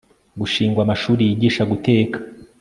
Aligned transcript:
gushingwa 0.39 0.79
amashuri 0.83 1.21
yigisha 1.29 1.61
guteka 1.71 2.17